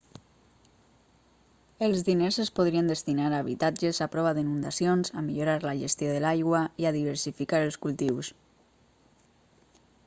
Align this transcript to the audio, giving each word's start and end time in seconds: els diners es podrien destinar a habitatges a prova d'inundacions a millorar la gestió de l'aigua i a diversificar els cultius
els 1.87 1.99
diners 2.07 2.39
es 2.43 2.49
podrien 2.59 2.89
destinar 2.91 3.27
a 3.33 3.41
habitatges 3.45 3.99
a 4.07 4.09
prova 4.15 4.33
d'inundacions 4.39 5.13
a 5.21 5.25
millorar 5.27 5.55
la 5.67 5.75
gestió 5.83 6.17
de 6.17 6.25
l'aigua 6.25 6.63
i 6.85 6.91
a 6.91 6.95
diversificar 6.99 7.63
els 7.69 7.81
cultius 7.87 8.35